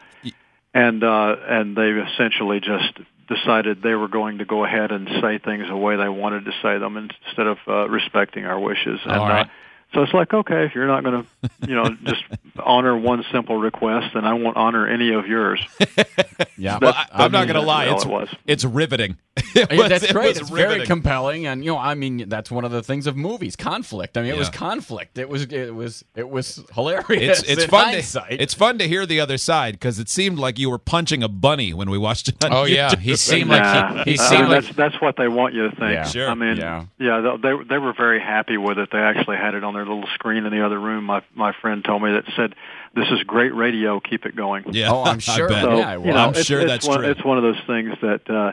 and 0.75 1.03
uh, 1.03 1.37
and 1.49 1.77
they 1.77 1.91
essentially 1.91 2.61
just 2.61 2.99
decided 3.29 3.83
they 3.83 3.95
were 3.95 4.09
going 4.09 4.39
to 4.39 4.45
go 4.45 4.65
ahead 4.65 4.91
and 4.93 5.09
say 5.23 5.39
things 5.39 5.67
the 5.69 5.77
way 5.77 5.97
they 5.97 6.09
wanted 6.09 6.45
to 6.45 6.53
say 6.63 6.79
them 6.79 6.97
instead 6.97 7.47
of 7.47 7.59
uh, 7.67 7.89
respecting 7.89 8.45
our 8.45 8.59
wishes. 8.59 9.01
And 9.05 9.13
All 9.13 9.29
right. 9.29 9.47
uh, 9.47 9.51
so 9.95 10.03
it's 10.03 10.13
like, 10.13 10.35
okay, 10.35 10.65
if 10.65 10.75
you're 10.75 10.89
not 10.89 11.05
going 11.05 11.23
to, 11.23 11.51
you 11.69 11.75
know, 11.77 11.97
just 12.05 12.23
honor 12.59 12.97
one 12.97 13.25
simple 13.33 13.57
request, 13.57 14.13
then 14.15 14.25
I 14.25 14.35
won't 14.35 14.57
honor 14.57 14.89
any 14.89 15.15
of 15.15 15.27
yours. 15.27 15.65
yeah, 16.59 16.79
well, 16.83 16.93
I, 16.95 17.07
I'm 17.13 17.33
not 17.33 17.47
going 17.47 17.61
to 17.61 17.67
lie. 17.67 17.87
it's 17.87 18.05
it 18.05 18.11
was. 18.11 18.29
it's 18.47 18.65
riveting. 18.65 19.17
Yeah, 19.55 19.67
It 19.71 19.79
was- 19.79 19.89
that's 19.89 20.05
it 20.05 20.13
great. 20.13 20.29
was 20.29 20.39
It's 20.39 20.51
very 20.51 20.87
compelling, 20.87 21.47
and 21.47 21.65
you 21.65 21.73
know, 21.73 21.79
I 21.79 21.95
mean, 21.95 22.29
that's 22.29 22.51
one 22.53 22.65
of 22.65 22.71
the 22.71 22.83
things 22.85 23.07
of 23.09 23.17
movies: 23.17 23.57
conflict. 23.57 24.17
I 24.17 24.23
mean, 24.23 24.31
it 24.31 24.39
was 24.39 24.49
conflict. 24.49 25.19
It 25.19 25.29
was, 25.29 25.43
it 25.45 25.75
was, 25.75 26.05
it 26.15 26.29
was 26.29 26.65
hilarious. 26.73 27.41
It's 27.41 27.43
it's 27.51 27.65
in 27.65 27.69
fun. 27.71 27.95
To, 27.95 28.27
it's 28.43 28.55
fun 28.55 28.79
to 28.79 28.87
hear 28.87 29.07
the 29.07 29.19
other 29.19 29.37
side 29.37 29.75
because 29.75 29.99
it 29.99 30.09
seemed 30.09 30.39
like 30.39 30.59
you 30.59 30.71
were 30.71 30.79
punching 30.79 31.25
a 31.25 31.29
bunny 31.29 31.75
when 31.75 31.91
we 31.91 31.99
watched 31.99 32.29
it. 32.29 32.45
On 32.45 32.53
Oh 32.53 32.65
yeah, 32.65 32.95
he 32.97 33.17
seemed 33.31 33.51
Nah. 33.51 33.93
like 33.95 34.05
he, 34.07 34.13
he 34.13 34.17
seemed 34.19 34.43
mean, 34.43 34.51
like 34.51 34.65
that's 34.67 34.77
that's 34.77 35.01
what 35.03 35.17
they 35.17 35.27
want 35.27 35.53
you 35.55 35.69
to 35.69 35.75
think. 35.77 35.93
Yeah. 35.95 36.05
Sure. 36.05 36.29
I 36.29 36.35
mean, 36.35 36.57
Yeah. 36.57 36.85
yeah, 37.01 37.37
they 37.43 37.55
they 37.69 37.79
were 37.79 37.93
very 37.93 38.21
happy 38.21 38.57
with 38.57 38.79
it. 38.79 38.91
They 38.93 38.99
actually 38.99 39.37
had 39.39 39.55
it 39.55 39.65
on 39.65 39.75
their 39.75 39.85
little 39.85 40.07
screen 40.15 40.45
in 40.47 40.53
the 40.53 40.65
other 40.65 40.79
room. 40.79 41.05
My 41.05 41.23
my 41.35 41.53
friend 41.61 41.85
told 41.85 42.03
me 42.03 42.13
that 42.13 42.25
said, 42.37 42.55
"This 42.95 43.09
is 43.11 43.25
great 43.25 43.53
radio. 43.55 43.99
Keep 43.99 44.27
it 44.27 44.37
going." 44.37 44.65
Yeah. 44.73 44.93
Oh, 44.93 45.03
I'm 45.03 45.17
I 45.17 45.19
sure. 45.19 45.49
bet. 45.49 45.63
So, 45.65 45.77
Yeah, 45.79 45.89
I 45.89 45.97
will. 45.97 46.07
you 46.07 46.13
know, 46.13 46.19
I'm 46.19 46.31
it's- 46.31 46.47
sure 46.47 46.61
it's 46.61 46.71
that's 46.71 46.87
one, 46.87 46.99
true. 47.01 47.09
It's 47.11 47.25
one 47.25 47.37
of 47.37 47.43
those 47.43 47.61
things 47.67 47.95
that, 48.01 48.31
uh, 48.31 48.53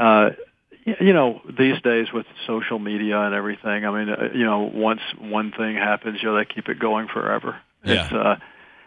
uh, 0.00 0.30
you 0.98 1.12
know, 1.12 1.40
these 1.58 1.80
days 1.82 2.08
with 2.12 2.26
social 2.46 2.78
media 2.78 3.20
and 3.20 3.34
everything. 3.34 3.84
I 3.84 3.90
mean, 3.90 4.08
uh, 4.08 4.30
you 4.34 4.44
know, 4.44 4.60
once 4.72 5.00
one 5.18 5.52
thing 5.52 5.76
happens, 5.76 6.18
you 6.22 6.28
know, 6.30 6.36
they 6.36 6.44
keep 6.46 6.68
it 6.68 6.78
going 6.78 7.06
forever. 7.08 7.56
Yeah. 7.84 8.04
It's, 8.04 8.12
uh, 8.12 8.36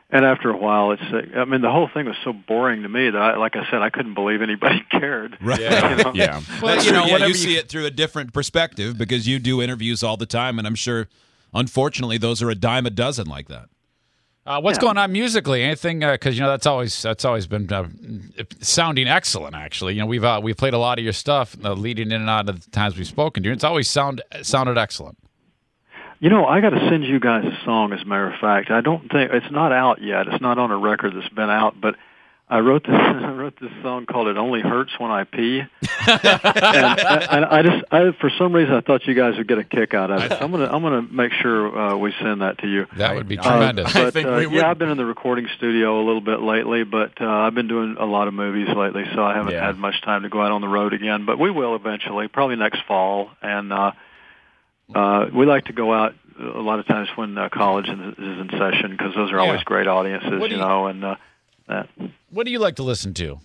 and 0.09 0.25
after 0.25 0.49
a 0.49 0.57
while, 0.57 0.91
it's. 0.91 1.01
Uh, 1.01 1.39
I 1.39 1.45
mean, 1.45 1.61
the 1.61 1.71
whole 1.71 1.87
thing 1.91 2.05
was 2.05 2.15
so 2.23 2.33
boring 2.33 2.83
to 2.83 2.89
me 2.89 3.09
that, 3.09 3.19
I, 3.21 3.37
like 3.37 3.55
I 3.55 3.69
said, 3.71 3.81
I 3.81 3.89
couldn't 3.89 4.13
believe 4.15 4.41
anybody 4.41 4.83
cared. 4.91 5.37
Right. 5.41 5.59
yeah, 5.61 5.97
You 5.97 6.03
know? 6.03 6.11
yeah. 6.15 6.41
Well, 6.61 6.75
That's 6.75 6.85
you 6.85 6.91
know, 6.91 7.05
yeah, 7.05 7.17
you 7.17 7.27
you- 7.27 7.33
see 7.35 7.57
it 7.57 7.69
through 7.69 7.85
a 7.85 7.91
different 7.91 8.33
perspective 8.33 8.97
because 8.97 9.27
you 9.27 9.39
do 9.39 9.61
interviews 9.61 10.03
all 10.03 10.17
the 10.17 10.25
time, 10.27 10.57
and 10.59 10.67
I'm 10.67 10.75
sure, 10.75 11.07
unfortunately, 11.53 12.17
those 12.17 12.41
are 12.41 12.49
a 12.49 12.55
dime 12.55 12.85
a 12.85 12.89
dozen 12.91 13.27
like 13.27 13.47
that. 13.49 13.69
Uh, 14.45 14.59
what's 14.59 14.77
Yeah. 14.77 14.81
going 14.81 14.97
on 14.97 15.11
musically? 15.11 15.63
Anything? 15.63 15.99
Because 15.99 16.37
you 16.37 16.43
know 16.43 16.49
that's 16.49 16.65
always 16.65 17.01
that's 17.01 17.23
always 17.23 17.47
been 17.47 17.71
uh, 17.71 17.87
sounding 18.59 19.07
excellent. 19.07 19.55
Actually, 19.55 19.93
you 19.93 20.01
know 20.01 20.05
we've 20.05 20.23
uh, 20.23 20.39
we've 20.43 20.57
played 20.57 20.73
a 20.73 20.77
lot 20.77 20.97
of 20.99 21.03
your 21.03 21.13
stuff, 21.13 21.55
uh, 21.63 21.71
leading 21.73 22.07
in 22.11 22.19
and 22.21 22.29
out 22.29 22.49
of 22.49 22.63
the 22.63 22.69
times 22.71 22.97
we've 22.97 23.07
spoken 23.07 23.43
to 23.43 23.49
you. 23.49 23.53
It's 23.53 23.63
always 23.63 23.89
sound 23.89 24.21
sounded 24.41 24.77
excellent. 24.77 25.17
You 26.19 26.29
know, 26.29 26.45
I 26.45 26.61
got 26.61 26.69
to 26.71 26.79
send 26.89 27.03
you 27.05 27.19
guys 27.19 27.43
a 27.45 27.57
song. 27.65 27.91
As 27.93 28.01
a 28.01 28.05
matter 28.05 28.29
of 28.29 28.39
fact, 28.39 28.69
I 28.71 28.81
don't 28.81 29.09
think 29.11 29.31
it's 29.33 29.51
not 29.51 29.71
out 29.71 30.01
yet. 30.01 30.27
It's 30.27 30.41
not 30.41 30.57
on 30.57 30.71
a 30.71 30.77
record 30.77 31.13
that's 31.15 31.27
been 31.33 31.49
out, 31.49 31.79
but 31.79 31.95
I 32.53 32.59
wrote 32.59 32.83
this. 32.83 32.93
I 32.97 33.31
wrote 33.31 33.59
this 33.59 33.71
song 33.81 34.05
called 34.05 34.27
"It 34.27 34.37
Only 34.37 34.61
Hurts 34.61 34.91
When 34.99 35.09
I 35.09 35.23
Pee," 35.23 35.61
and, 35.61 35.69
and 36.25 37.45
I 37.45 37.61
just, 37.63 37.83
I, 37.91 38.11
for 38.19 38.29
some 38.37 38.53
reason, 38.53 38.73
I 38.75 38.81
thought 38.81 39.07
you 39.07 39.13
guys 39.15 39.37
would 39.37 39.47
get 39.47 39.57
a 39.57 39.63
kick 39.63 39.93
out 39.93 40.11
of 40.11 40.21
it. 40.23 40.31
So 40.31 40.37
I'm 40.39 40.51
gonna, 40.51 40.65
I'm 40.67 40.81
gonna 40.83 41.01
make 41.01 41.31
sure 41.33 41.75
uh, 41.77 41.97
we 41.97 42.13
send 42.21 42.41
that 42.41 42.59
to 42.59 42.67
you. 42.67 42.85
That 42.97 43.15
would 43.15 43.27
be 43.27 43.39
Uh, 43.39 43.43
tremendous. 43.43 43.95
I 43.95 44.03
But 44.05 44.13
think 44.13 44.27
uh, 44.27 44.35
we 44.37 44.47
would- 44.47 44.55
yeah, 44.55 44.69
I've 44.69 44.77
been 44.77 44.89
in 44.89 44.97
the 44.97 45.05
recording 45.05 45.47
studio 45.57 45.99
a 45.99 46.05
little 46.05 46.21
bit 46.21 46.41
lately, 46.41 46.83
but 46.83 47.19
uh, 47.21 47.25
I've 47.27 47.55
been 47.55 47.67
doing 47.67 47.95
a 47.99 48.05
lot 48.05 48.27
of 48.27 48.33
movies 48.33 48.67
lately, 48.75 49.03
so 49.15 49.23
I 49.23 49.33
haven't 49.35 49.53
Yeah. 49.53 49.65
had 49.65 49.77
much 49.77 49.99
time 50.03 50.23
to 50.23 50.29
go 50.29 50.41
out 50.41 50.51
on 50.51 50.61
the 50.61 50.67
road 50.67 50.93
again. 50.93 51.25
But 51.25 51.39
we 51.39 51.49
will 51.51 51.75
eventually, 51.75 52.27
probably 52.27 52.55
next 52.57 52.81
fall. 52.87 53.29
And 53.41 53.73
uh, 53.73 53.91
uh, 54.93 55.25
we 55.33 55.45
like 55.45 55.65
to 55.65 55.73
go 55.73 55.93
out 55.93 56.13
a 56.39 56.43
lot 56.61 56.79
of 56.79 56.85
times 56.87 57.09
when 57.15 57.37
uh, 57.37 57.49
college 57.49 57.87
is 57.87 57.97
is 57.99 58.39
in 58.41 58.49
session 58.51 58.91
because 58.91 59.15
those 59.15 59.31
are 59.31 59.39
always 59.39 59.59
Yeah. 59.61 59.63
great 59.65 59.87
audiences, 59.87 60.31
you 60.33 60.47
you- 60.47 60.57
know. 60.57 60.87
And 60.87 61.03
uh, 61.03 61.15
that. 61.67 61.89
What 62.29 62.45
do 62.45 62.51
you 62.51 62.59
like 62.59 62.75
to 62.77 62.83
listen 62.83 63.13
to? 63.15 63.39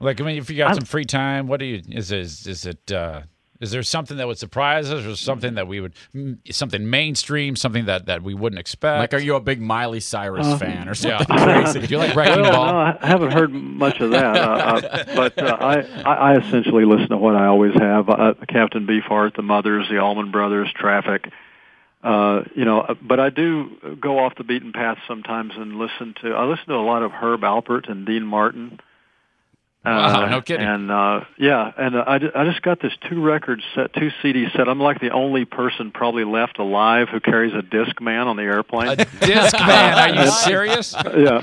Like, 0.00 0.20
I 0.20 0.24
mean, 0.24 0.36
if 0.36 0.50
you 0.50 0.56
got 0.56 0.74
some 0.74 0.84
free 0.84 1.04
time, 1.04 1.46
what 1.46 1.60
do 1.60 1.66
you 1.66 1.82
is 1.88 2.12
is 2.12 2.46
is 2.46 2.66
it? 2.66 2.92
Uh, 2.92 3.22
is 3.58 3.70
there 3.70 3.82
something 3.82 4.18
that 4.18 4.26
would 4.26 4.36
surprise 4.36 4.90
us, 4.90 5.06
or 5.06 5.16
something 5.16 5.54
that 5.54 5.66
we 5.66 5.80
would 5.80 5.94
something 6.50 6.90
mainstream, 6.90 7.56
something 7.56 7.86
that 7.86 8.04
that 8.04 8.22
we 8.22 8.34
wouldn't 8.34 8.60
expect? 8.60 8.98
Like, 8.98 9.14
are 9.14 9.24
you 9.24 9.34
a 9.36 9.40
big 9.40 9.60
Miley 9.62 10.00
Cyrus 10.00 10.58
fan 10.58 10.88
or 10.88 10.92
yeah, 10.92 11.18
something 11.18 11.36
crazy? 11.38 11.80
do 11.80 11.86
you 11.86 11.96
like 11.98 12.14
Wrecking 12.14 12.42
Well, 12.42 12.52
Ball? 12.52 12.66
no, 12.66 12.98
I 13.00 13.06
haven't 13.06 13.30
heard 13.32 13.52
much 13.54 13.98
of 14.00 14.10
that, 14.10 14.36
uh, 14.36 14.40
uh, 14.86 15.04
but 15.16 15.38
uh, 15.38 15.56
I, 15.58 15.74
I 16.02 16.14
I 16.14 16.36
essentially 16.36 16.84
listen 16.84 17.08
to 17.08 17.16
what 17.16 17.34
I 17.34 17.46
always 17.46 17.72
have: 17.74 18.10
uh, 18.10 18.34
Captain 18.46 18.86
Beefheart, 18.86 19.36
the 19.36 19.42
Mothers, 19.42 19.88
the 19.88 19.98
Allman 19.98 20.30
Brothers, 20.30 20.70
Traffic. 20.74 21.32
Uh, 22.02 22.42
you 22.54 22.64
know, 22.64 22.80
uh, 22.80 22.94
but 23.02 23.18
I 23.18 23.30
do 23.30 23.96
go 24.00 24.18
off 24.18 24.34
the 24.36 24.44
beaten 24.44 24.72
path 24.72 24.98
sometimes 25.08 25.52
and 25.56 25.76
listen 25.76 26.14
to. 26.22 26.34
I 26.34 26.44
listen 26.44 26.66
to 26.68 26.74
a 26.74 26.86
lot 26.86 27.02
of 27.02 27.10
Herb 27.10 27.40
Alpert 27.40 27.90
and 27.90 28.06
Dean 28.06 28.24
Martin. 28.24 28.78
Wow, 29.86 30.26
no 30.26 30.40
kidding. 30.42 30.66
And 30.66 30.90
uh, 30.90 31.20
yeah, 31.38 31.72
and 31.76 31.94
uh, 31.96 32.04
I, 32.06 32.18
ju- 32.18 32.32
I 32.34 32.44
just 32.44 32.62
got 32.62 32.80
this 32.80 32.92
two 33.08 33.22
record 33.22 33.62
set, 33.74 33.92
two 33.94 34.10
CD 34.22 34.46
set. 34.54 34.68
I'm 34.68 34.80
like 34.80 35.00
the 35.00 35.10
only 35.10 35.44
person 35.44 35.90
probably 35.92 36.24
left 36.24 36.58
alive 36.58 37.08
who 37.08 37.20
carries 37.20 37.54
a 37.54 37.62
disc 37.62 38.00
man 38.00 38.26
on 38.28 38.36
the 38.36 38.42
airplane. 38.42 38.88
A 38.88 38.96
disc 38.96 39.58
man? 39.60 40.16
Are 40.18 40.24
you 40.24 40.30
serious? 40.44 40.94
yeah. 40.94 41.40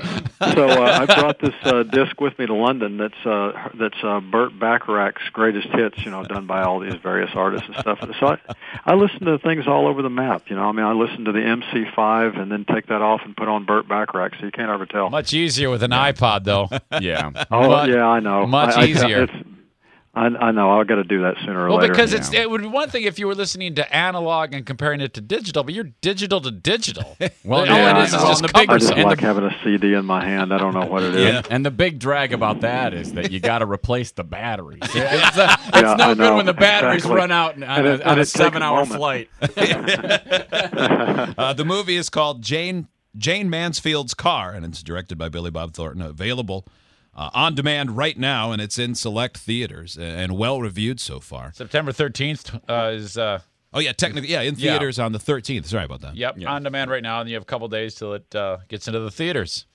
So 0.52 0.68
uh, 0.68 1.06
I 1.08 1.20
brought 1.20 1.38
this 1.40 1.54
uh, 1.64 1.82
disc 1.84 2.20
with 2.20 2.38
me 2.38 2.46
to 2.46 2.54
London. 2.54 2.98
That's 2.98 3.26
uh, 3.26 3.70
that's 3.78 3.96
uh, 4.02 4.20
Burt 4.20 4.58
Bacharach's 4.58 5.22
greatest 5.32 5.68
hits. 5.68 6.04
You 6.04 6.10
know, 6.10 6.22
done 6.24 6.46
by 6.46 6.62
all 6.62 6.80
these 6.80 6.94
various 7.02 7.30
artists 7.34 7.66
and 7.66 7.76
stuff. 7.78 7.98
So 8.20 8.26
I, 8.26 8.38
I 8.84 8.94
listen 8.94 9.20
to 9.26 9.38
things 9.38 9.66
all 9.66 9.86
over 9.86 10.02
the 10.02 10.10
map. 10.10 10.42
You 10.48 10.56
know, 10.56 10.64
I 10.68 10.72
mean, 10.72 10.84
I 10.84 10.92
listen 10.92 11.24
to 11.24 11.32
the 11.32 11.38
MC5 11.40 12.38
and 12.38 12.52
then 12.52 12.64
take 12.66 12.86
that 12.88 13.00
off 13.02 13.22
and 13.24 13.36
put 13.36 13.48
on 13.48 13.64
Burt 13.64 13.88
Bacharach, 13.88 14.34
so 14.38 14.44
you 14.46 14.52
can't 14.52 14.70
ever 14.70 14.86
tell. 14.86 15.08
Much 15.10 15.32
easier 15.32 15.70
with 15.70 15.82
an 15.82 15.90
iPod, 15.92 16.44
though. 16.44 16.68
Yeah. 17.00 17.30
oh 17.50 17.68
much- 17.70 17.90
yeah, 17.90 18.06
I 18.06 18.20
know. 18.20 18.33
Much 18.46 18.76
I, 18.76 18.82
I, 18.82 18.84
easier. 18.86 19.22
It's, 19.24 19.32
I, 20.16 20.26
I 20.26 20.50
know. 20.52 20.78
I've 20.78 20.86
got 20.86 20.94
to 20.94 21.02
do 21.02 21.22
that 21.22 21.34
sooner 21.40 21.64
or 21.64 21.70
Well, 21.70 21.78
later. 21.78 21.92
Well, 21.92 21.96
because 21.96 22.12
it's 22.12 22.32
it 22.32 22.48
would 22.48 22.60
be 22.60 22.68
one 22.68 22.88
thing 22.88 23.02
if 23.02 23.18
you 23.18 23.26
were 23.26 23.34
listening 23.34 23.74
to 23.74 23.92
analog 23.96 24.54
and 24.54 24.64
comparing 24.64 25.00
it 25.00 25.12
to 25.14 25.20
digital, 25.20 25.64
but 25.64 25.74
you're 25.74 25.90
digital 26.02 26.40
to 26.42 26.52
digital. 26.52 27.16
Well, 27.44 27.68
all 27.68 27.96
it 28.00 28.04
is 28.04 28.14
is 28.14 28.22
just 28.22 28.40
and 28.42 28.48
the 28.48 28.52
big- 28.58 28.70
I 28.70 28.78
just 28.78 28.92
and 28.92 29.02
like 29.04 29.18
the- 29.20 29.26
having 29.26 29.44
a 29.44 29.54
CD 29.64 29.92
in 29.94 30.04
my 30.06 30.24
hand. 30.24 30.54
I 30.54 30.58
don't 30.58 30.72
know 30.72 30.86
what 30.86 31.02
it 31.02 31.16
is. 31.16 31.20
Yeah. 31.20 31.42
And 31.50 31.66
the 31.66 31.70
big 31.72 31.98
drag 31.98 32.32
about 32.32 32.60
that 32.60 32.94
is 32.94 33.12
that 33.14 33.32
you 33.32 33.40
got 33.40 33.58
to 33.58 33.66
replace 33.66 34.12
the 34.12 34.22
batteries. 34.24 34.78
It's, 34.94 34.94
uh, 35.36 35.56
it's 35.66 35.76
Yeah, 35.82 35.94
no 35.96 36.14
good 36.14 36.36
when 36.36 36.46
the 36.46 36.54
batteries 36.54 36.98
Exactly. 37.04 37.16
run 37.16 37.32
out 37.32 37.56
on, 37.56 37.62
And 37.64 37.86
a, 37.86 37.92
it- 37.94 38.02
on 38.02 38.18
a 38.18 38.20
it 38.20 38.22
a 38.22 38.26
seven-hour 38.26 38.86
moment. 38.86 38.96
flight. 38.98 39.28
Uh, 41.36 41.52
the 41.52 41.64
movie 41.64 41.96
is 41.96 42.08
called 42.08 42.40
Jayne 42.42 42.86
Jayne 43.16 43.48
Mansfield's 43.50 44.14
Car, 44.14 44.52
and 44.52 44.64
it's 44.64 44.82
directed 44.82 45.18
by 45.18 45.28
Billy 45.28 45.50
Bob 45.50 45.74
Thornton. 45.74 46.02
Available 46.02 46.66
uh, 47.16 47.30
on 47.34 47.54
demand 47.54 47.96
right 47.96 48.18
now, 48.18 48.52
and 48.52 48.60
it's 48.60 48.78
in 48.78 48.94
select 48.94 49.38
theaters 49.38 49.96
and 49.96 50.36
well 50.36 50.60
reviewed 50.60 51.00
so 51.00 51.20
far. 51.20 51.52
September 51.54 51.92
13th 51.92 52.60
uh, 52.68 52.90
is 52.92 53.16
uh, 53.18 53.40
Oh 53.72 53.80
yeah, 53.80 53.92
technically, 53.92 54.30
yeah, 54.30 54.42
in 54.42 54.54
Yeah. 54.56 54.72
theaters 54.72 54.98
on 55.00 55.12
the 55.12 55.18
13th. 55.18 55.66
Sorry 55.66 55.84
about 55.84 56.00
that. 56.02 56.14
yep 56.16 56.36
on 56.46 56.62
demand 56.62 56.90
right 56.90 57.02
now, 57.02 57.20
and 57.20 57.28
you 57.28 57.34
have 57.34 57.42
a 57.42 57.46
couple 57.46 57.66
days 57.68 57.94
till 57.96 58.14
it 58.14 58.34
uh, 58.34 58.58
gets 58.68 58.86
into 58.86 59.00
the 59.00 59.10
theaters. 59.10 59.66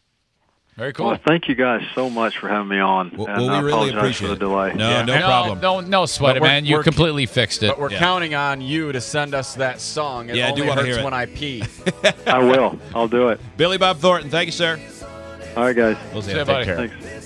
Very 0.78 0.94
cool. 0.94 1.08
Well, 1.08 1.20
thank 1.28 1.50
you 1.50 1.56
guys 1.56 1.82
so 1.94 2.10
much 2.10 2.38
for 2.38 2.48
having 2.48 2.70
me 2.70 2.80
on. 2.80 3.12
Well, 3.18 3.28
and 3.28 3.38
well, 3.42 3.50
I 3.50 3.60
we 3.62 3.66
really 3.68 3.90
appreciate 3.90 4.30
for 4.30 4.34
the 4.36 4.40
delay. 4.40 4.74
No, 4.74 4.90
Yeah. 4.90 5.02
no 5.04 5.18
problem. 5.20 5.60
No, 5.60 5.82
no 5.82 6.06
sweat 6.06 6.38
it, 6.38 6.42
man. 6.42 6.64
You 6.64 6.76
we're- 6.76 6.84
completely 6.86 7.26
fixed 7.26 7.64
it. 7.64 7.68
But 7.68 7.80
we're 7.80 7.92
Yeah. 7.92 8.00
counting 8.00 8.34
on 8.34 8.62
you 8.62 8.94
to 8.94 9.02
send 9.02 9.36
us 9.36 9.56
that 9.56 9.82
song. 9.82 10.30
It 10.30 10.38
Yeah, 10.38 10.48
I 10.48 10.52
do 10.54 10.62
wanna 10.66 10.76
hurts 10.82 10.88
hear 10.88 11.00
it. 11.00 11.04
when 11.04 11.14
I 11.14 11.26
pee. 11.26 11.64
I 12.26 12.38
will. 12.40 12.80
I'll 12.96 13.10
do 13.10 13.28
it. 13.28 13.42
Billy 13.58 13.78
Bob 13.78 13.98
Thornton, 13.98 14.30
thank 14.32 14.46
you, 14.46 14.52
sir. 14.54 14.80
All 15.58 15.64
right, 15.66 15.76
guys. 15.76 15.98
We'll 16.14 16.22
see 16.22 16.32
Say 16.32 16.40
you. 16.40 16.46
bye. 16.46 16.64
Take 16.64 16.66
care. 16.78 16.88
Thanks. 16.88 17.19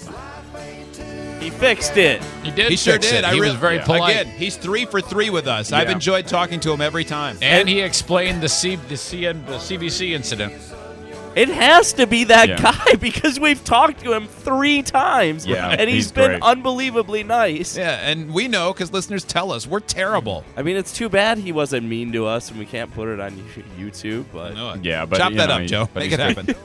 He 1.64 1.76
fixed 1.76 1.98
it. 1.98 2.22
He 2.44 2.52
did. 2.52 2.70
He 2.72 2.76
sure 2.76 2.98
did. 2.98 3.14
It. 3.14 3.24
I 3.24 3.34
He 3.34 3.40
really, 3.40 3.52
was 3.52 3.60
very 3.60 3.76
yeah. 3.78 3.86
polite. 3.86 4.20
Again, 4.22 4.34
he's 4.36 4.56
three 4.58 4.86
for 4.86 5.02
three 5.02 5.30
with 5.30 5.48
us. 5.48 5.72
I've 5.72 5.90
enjoyed 5.90 6.28
talking 6.28 6.60
to 6.62 6.72
him 6.74 6.82
every 6.82 7.04
time. 7.06 7.38
And 7.42 7.68
he 7.70 7.80
explained 7.82 8.42
the 8.42 8.50
C 8.50 8.76
the 8.76 8.96
CN 8.96 9.46
the 9.46 9.54
CBC 9.58 10.12
incident. 10.12 10.54
It 11.36 11.50
has 11.50 11.94
to 11.94 12.06
be 12.06 12.26
that 12.26 12.48
Yeah. 12.48 12.62
guy 12.62 12.94
because 13.00 13.40
we've 13.40 13.64
talked 13.64 14.02
to 14.02 14.14
him 14.14 14.28
three 14.28 14.84
times. 14.84 15.48
Yeah, 15.48 15.70
and 15.70 15.90
he's 15.90 16.04
he's 16.06 16.12
been 16.12 16.30
great. 16.32 16.44
unbelievably 16.44 17.24
nice. 17.24 17.76
Yeah, 17.76 18.08
and 18.08 18.32
we 18.32 18.48
know 18.48 18.72
because 18.72 18.94
listeners 18.94 19.24
tell 19.24 19.52
us 19.52 19.66
we're 19.66 19.80
terrible. 19.80 20.44
I 20.56 20.62
mean, 20.62 20.76
it's 20.78 20.94
too 20.94 21.10
bad 21.10 21.40
he 21.40 21.52
wasn't 21.52 21.88
mean 21.88 22.12
to 22.12 22.28
us, 22.28 22.52
and 22.52 22.60
we 22.60 22.68
can't 22.68 22.94
put 22.94 23.08
it 23.08 23.20
on 23.20 23.32
YouTube. 23.80 24.26
But 24.32 24.56
I. 24.56 24.76
Yeah, 24.84 25.06
but, 25.08 25.18
chop 25.18 25.34
that 25.34 25.50
know, 25.50 25.56
up, 25.56 25.62
he- 25.62 25.68
Joe. 25.68 25.90
but 25.92 26.02
Make 26.02 26.12
he's 26.12 26.20
it 26.20 26.36
happen. 26.54 26.56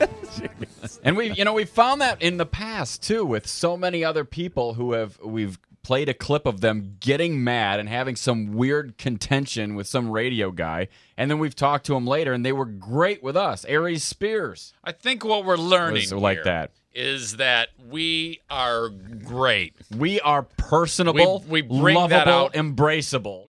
And 1.03 1.15
we, 1.17 1.31
you 1.31 1.45
know, 1.45 1.53
we 1.53 1.65
found 1.65 2.01
that 2.01 2.21
in 2.21 2.37
the 2.37 2.45
past 2.45 3.01
too, 3.03 3.25
with 3.25 3.47
so 3.47 3.77
many 3.77 4.03
other 4.03 4.25
people 4.25 4.73
who 4.75 4.93
have 4.93 5.19
we've 5.23 5.57
played 5.81 6.09
a 6.09 6.13
clip 6.13 6.45
of 6.45 6.59
them 6.61 6.97
getting 6.99 7.41
mad 7.43 7.79
and 7.79 7.87
having 7.87 8.15
some 8.15 8.53
weird 8.53 8.97
contention 8.97 9.75
with 9.75 9.87
some 9.87 10.11
radio 10.11 10.51
guy, 10.51 10.87
and 11.17 11.31
then 11.31 11.39
we've 11.39 11.55
talked 11.55 11.85
to 11.85 11.93
them 11.93 12.05
later, 12.05 12.33
and 12.33 12.45
they 12.45 12.51
were 12.51 12.65
great 12.65 13.23
with 13.23 13.37
us. 13.37 13.63
Aries 13.65 14.03
Spears 14.03 14.73
I 14.83 14.91
think 14.91 15.23
what 15.23 15.45
we're 15.45 15.55
learning 15.57 16.09
like 16.11 16.37
here 16.37 16.43
that. 16.43 16.71
is 16.93 17.37
that 17.37 17.69
we 17.89 18.41
are 18.49 18.89
great. 18.89 19.73
We 19.97 20.19
are 20.19 20.43
personable, 20.43 21.43
We- 21.47 21.61
we 21.61 21.79
bring 21.79 21.95
that 22.09 22.27
lovable, 22.27 22.31
out. 22.33 22.53
embraceable. 22.53 23.37